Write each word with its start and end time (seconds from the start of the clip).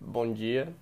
bom 0.00 0.32
dia. 0.32 0.74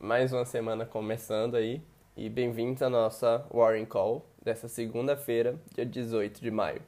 Mais 0.00 0.32
uma 0.32 0.44
semana 0.44 0.84
começando 0.84 1.54
aí 1.54 1.80
e 2.16 2.28
bem-vindos 2.28 2.82
à 2.82 2.90
nossa 2.90 3.46
Warren 3.48 3.84
Call 3.84 4.26
dessa 4.42 4.66
segunda-feira, 4.66 5.54
dia 5.72 5.86
18 5.86 6.40
de 6.40 6.50
maio. 6.50 6.82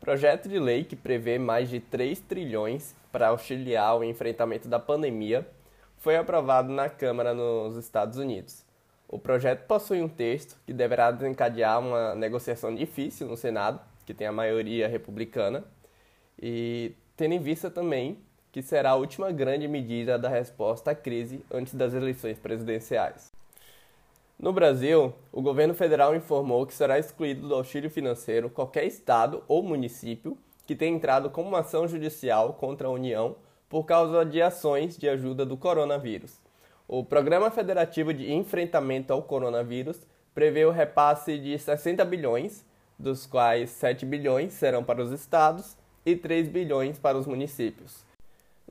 Projeto 0.00 0.48
de 0.48 0.58
lei 0.58 0.84
que 0.84 0.96
prevê 0.96 1.38
mais 1.38 1.68
de 1.68 1.80
3 1.80 2.18
trilhões 2.20 2.96
para 3.12 3.28
auxiliar 3.28 3.98
o 3.98 4.02
enfrentamento 4.02 4.68
da 4.68 4.78
pandemia 4.78 5.46
foi 5.98 6.16
aprovado 6.16 6.72
na 6.72 6.88
Câmara 6.88 7.34
nos 7.34 7.76
Estados 7.76 8.16
Unidos. 8.16 8.64
O 9.06 9.18
projeto 9.18 9.66
possui 9.66 10.00
um 10.00 10.08
texto 10.08 10.58
que 10.64 10.72
deverá 10.72 11.10
desencadear 11.10 11.78
uma 11.78 12.14
negociação 12.14 12.74
difícil 12.74 13.26
no 13.26 13.36
Senado, 13.36 13.78
que 14.06 14.14
tem 14.14 14.26
a 14.26 14.32
maioria 14.32 14.88
republicana, 14.88 15.62
e 16.40 16.94
tendo 17.18 17.34
em 17.34 17.38
vista 17.38 17.70
também 17.70 18.16
que 18.52 18.62
será 18.62 18.90
a 18.90 18.96
última 18.96 19.32
grande 19.32 19.66
medida 19.66 20.18
da 20.18 20.28
resposta 20.28 20.90
à 20.90 20.94
crise 20.94 21.42
antes 21.50 21.74
das 21.74 21.94
eleições 21.94 22.38
presidenciais. 22.38 23.32
No 24.38 24.52
Brasil, 24.52 25.14
o 25.32 25.40
governo 25.40 25.72
federal 25.72 26.14
informou 26.14 26.66
que 26.66 26.74
será 26.74 26.98
excluído 26.98 27.48
do 27.48 27.54
auxílio 27.54 27.88
financeiro 27.88 28.50
qualquer 28.50 28.84
estado 28.84 29.42
ou 29.48 29.62
município 29.62 30.36
que 30.66 30.76
tenha 30.76 30.94
entrado 30.94 31.30
com 31.30 31.42
uma 31.42 31.60
ação 31.60 31.88
judicial 31.88 32.54
contra 32.54 32.88
a 32.88 32.90
União 32.90 33.36
por 33.68 33.84
causa 33.84 34.24
de 34.24 34.42
ações 34.42 34.98
de 34.98 35.08
ajuda 35.08 35.46
do 35.46 35.56
coronavírus. 35.56 36.38
O 36.86 37.02
Programa 37.02 37.50
Federativo 37.50 38.12
de 38.12 38.32
Enfrentamento 38.32 39.12
ao 39.12 39.22
Coronavírus 39.22 39.98
prevê 40.34 40.64
o 40.64 40.70
repasse 40.70 41.38
de 41.38 41.58
60 41.58 42.04
bilhões, 42.04 42.66
dos 42.98 43.24
quais 43.26 43.70
7 43.70 44.04
bilhões 44.04 44.52
serão 44.52 44.84
para 44.84 45.02
os 45.02 45.10
estados 45.10 45.76
e 46.04 46.14
3 46.16 46.48
bilhões 46.48 46.98
para 46.98 47.16
os 47.16 47.26
municípios. 47.26 48.11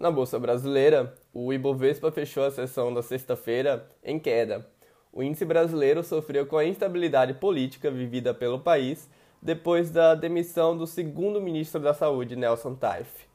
Na 0.02 0.10
Bolsa 0.10 0.40
Brasileira, 0.40 1.14
o 1.32 1.54
Ibovespa 1.54 2.12
fechou 2.12 2.44
a 2.44 2.50
sessão 2.50 2.92
da 2.92 3.04
sexta-feira 3.04 3.88
em 4.04 4.18
queda. 4.18 4.66
O 5.14 5.22
índice 5.22 5.46
brasileiro 5.46 6.04
sofreu 6.04 6.48
com 6.48 6.58
a 6.58 6.66
instabilidade 6.66 7.36
política 7.36 7.92
vivida 7.92 8.34
pelo 8.34 8.60
país 8.60 9.08
depois 9.40 9.92
da 9.92 10.16
demissão 10.16 10.76
do 10.76 10.88
segundo 10.88 11.40
ministro 11.40 11.80
da 11.80 11.94
Saúde, 11.94 12.36
Nelson 12.36 12.74
Taif. 12.74 13.28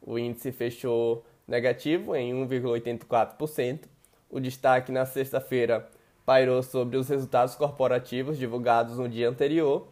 O 0.00 0.16
índice 0.16 0.52
fechou 0.52 1.24
negativo 1.48 2.14
em 2.14 2.32
1,84%. 2.46 3.80
O 4.30 4.38
destaque 4.38 4.92
na 4.92 5.04
sexta-feira 5.06 5.90
pairou 6.24 6.62
sobre 6.62 6.96
os 6.96 7.08
resultados 7.08 7.56
corporativos 7.56 8.38
divulgados 8.38 8.98
no 8.98 9.08
dia 9.08 9.28
anterior. 9.28 9.88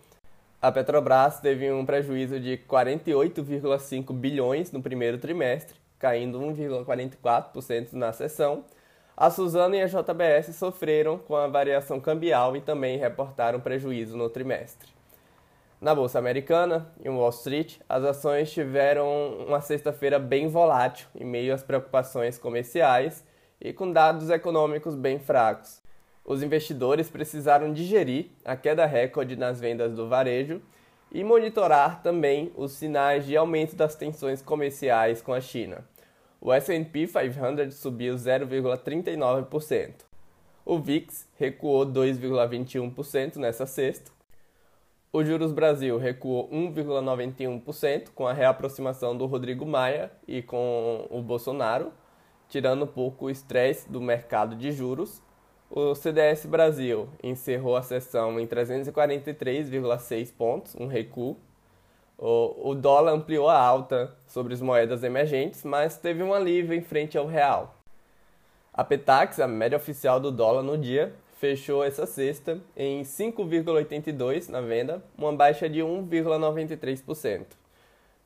A 0.60 0.70
Petrobras 0.70 1.40
teve 1.40 1.72
um 1.72 1.84
prejuízo 1.84 2.38
de 2.38 2.58
48,5 2.58 4.14
bilhões 4.14 4.70
no 4.70 4.80
primeiro 4.80 5.18
trimestre, 5.18 5.81
caindo 6.02 6.40
1,44% 6.40 7.92
na 7.92 8.12
sessão. 8.12 8.64
A 9.16 9.30
Suzano 9.30 9.76
e 9.76 9.80
a 9.80 9.86
JBS 9.86 10.56
sofreram 10.56 11.16
com 11.16 11.36
a 11.36 11.46
variação 11.46 12.00
cambial 12.00 12.56
e 12.56 12.60
também 12.60 12.98
reportaram 12.98 13.60
prejuízo 13.60 14.16
no 14.16 14.28
trimestre. 14.28 14.90
Na 15.80 15.94
Bolsa 15.94 16.18
Americana, 16.18 16.92
em 17.04 17.08
Wall 17.08 17.28
Street, 17.30 17.76
as 17.88 18.02
ações 18.02 18.50
tiveram 18.50 19.36
uma 19.46 19.60
sexta-feira 19.60 20.18
bem 20.18 20.48
volátil, 20.48 21.06
em 21.14 21.24
meio 21.24 21.54
às 21.54 21.62
preocupações 21.62 22.36
comerciais 22.36 23.24
e 23.60 23.72
com 23.72 23.92
dados 23.92 24.28
econômicos 24.28 24.96
bem 24.96 25.20
fracos. 25.20 25.80
Os 26.24 26.42
investidores 26.42 27.08
precisaram 27.08 27.72
digerir 27.72 28.30
a 28.44 28.56
queda 28.56 28.86
recorde 28.86 29.36
nas 29.36 29.60
vendas 29.60 29.94
do 29.94 30.08
varejo 30.08 30.60
e 31.12 31.22
monitorar 31.22 32.02
também 32.02 32.52
os 32.56 32.72
sinais 32.72 33.26
de 33.26 33.36
aumento 33.36 33.76
das 33.76 33.94
tensões 33.94 34.40
comerciais 34.42 35.20
com 35.20 35.32
a 35.32 35.40
China. 35.40 35.91
O 36.44 36.52
S&P 36.52 37.06
500 37.06 37.72
subiu 37.72 38.16
0,39%. 38.16 39.92
O 40.64 40.76
VIX 40.76 41.28
recuou 41.38 41.86
2,21% 41.86 43.36
nessa 43.36 43.64
sexta. 43.64 44.10
O 45.12 45.22
Juros 45.22 45.52
Brasil 45.52 45.96
recuou 45.98 46.50
1,91% 46.50 48.08
com 48.12 48.26
a 48.26 48.32
reaproximação 48.32 49.16
do 49.16 49.24
Rodrigo 49.26 49.64
Maia 49.64 50.10
e 50.26 50.42
com 50.42 51.06
o 51.10 51.22
Bolsonaro, 51.22 51.92
tirando 52.48 52.86
um 52.86 52.88
pouco 52.88 53.26
o 53.26 53.30
estresse 53.30 53.88
do 53.88 54.00
mercado 54.00 54.56
de 54.56 54.72
juros. 54.72 55.22
O 55.70 55.94
CDS 55.94 56.44
Brasil 56.44 57.08
encerrou 57.22 57.76
a 57.76 57.82
sessão 57.82 58.40
em 58.40 58.48
343,6 58.48 60.32
pontos, 60.32 60.74
um 60.74 60.88
recuo 60.88 61.36
o, 62.24 62.70
o 62.70 62.74
dólar 62.76 63.12
ampliou 63.12 63.48
a 63.48 63.58
alta 63.58 64.14
sobre 64.28 64.54
as 64.54 64.60
moedas 64.60 65.02
emergentes, 65.02 65.64
mas 65.64 65.98
teve 65.98 66.22
um 66.22 66.32
alívio 66.32 66.72
em 66.72 66.80
frente 66.80 67.18
ao 67.18 67.26
real. 67.26 67.74
A 68.72 68.84
Petax, 68.84 69.40
a 69.40 69.48
média 69.48 69.76
oficial 69.76 70.20
do 70.20 70.30
dólar 70.30 70.62
no 70.62 70.78
dia, 70.78 71.12
fechou 71.38 71.82
essa 71.82 72.06
sexta 72.06 72.60
em 72.76 73.02
5,82 73.02 74.48
na 74.48 74.60
venda, 74.60 75.02
uma 75.18 75.32
baixa 75.32 75.68
de 75.68 75.80
1,93%. 75.80 77.44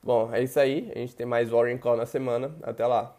Bom, 0.03 0.29
é 0.31 0.43
isso 0.43 0.59
aí. 0.59 0.91
A 0.95 0.99
gente 0.99 1.15
tem 1.15 1.25
mais 1.25 1.49
Warren 1.49 1.79
Call 1.79 1.97
na 1.97 2.05
semana. 2.05 2.51
Até 2.61 2.85
lá. 2.85 3.15